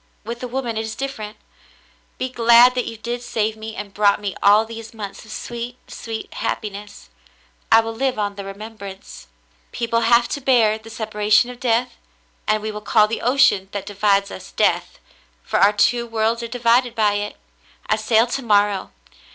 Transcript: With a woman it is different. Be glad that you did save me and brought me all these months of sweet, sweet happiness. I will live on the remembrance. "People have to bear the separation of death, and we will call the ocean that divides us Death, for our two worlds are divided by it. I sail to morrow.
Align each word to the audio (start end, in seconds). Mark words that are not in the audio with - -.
With 0.23 0.41
a 0.41 0.47
woman 0.47 0.77
it 0.77 0.81
is 0.83 0.95
different. 0.95 1.37
Be 2.17 2.27
glad 2.27 2.73
that 2.73 2.87
you 2.87 2.97
did 2.97 3.21
save 3.21 3.55
me 3.55 3.75
and 3.75 3.93
brought 3.93 4.19
me 4.19 4.33
all 4.41 4.65
these 4.65 4.95
months 4.95 5.23
of 5.25 5.31
sweet, 5.31 5.77
sweet 5.87 6.33
happiness. 6.33 7.11
I 7.71 7.81
will 7.81 7.93
live 7.93 8.17
on 8.17 8.33
the 8.33 8.43
remembrance. 8.43 9.27
"People 9.71 10.01
have 10.01 10.27
to 10.29 10.41
bear 10.41 10.79
the 10.79 10.89
separation 10.89 11.51
of 11.51 11.59
death, 11.59 11.97
and 12.47 12.63
we 12.63 12.71
will 12.71 12.81
call 12.81 13.07
the 13.07 13.21
ocean 13.21 13.69
that 13.73 13.85
divides 13.85 14.31
us 14.31 14.49
Death, 14.51 14.97
for 15.43 15.59
our 15.59 15.71
two 15.71 16.07
worlds 16.07 16.41
are 16.41 16.47
divided 16.47 16.95
by 16.95 17.13
it. 17.13 17.35
I 17.85 17.95
sail 17.95 18.25
to 18.25 18.41
morrow. 18.41 18.89